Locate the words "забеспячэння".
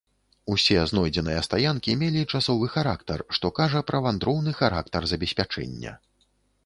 5.13-5.93